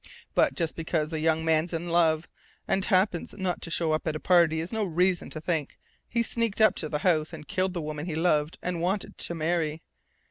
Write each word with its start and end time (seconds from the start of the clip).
But 0.33 0.55
just 0.55 0.75
because 0.75 1.13
a 1.13 1.19
young 1.19 1.45
man's 1.45 1.73
in 1.73 1.89
love, 1.89 2.27
and 2.67 2.83
happens 2.83 3.35
not 3.37 3.61
to 3.61 3.69
show 3.69 3.91
up 3.91 4.07
at 4.07 4.15
a 4.15 4.19
party, 4.19 4.59
is 4.59 4.73
no 4.73 4.83
reason 4.83 5.29
to 5.29 5.39
think 5.39 5.77
he 6.09 6.23
sneaked 6.23 6.59
up 6.59 6.73
to 6.77 6.89
the 6.89 6.97
house 7.05 7.33
and 7.33 7.47
killed 7.47 7.73
the 7.73 7.83
woman 7.83 8.07
he 8.07 8.15
loved 8.15 8.57
and 8.63 8.81
wanted 8.81 9.15
to 9.19 9.35
marry. 9.35 9.83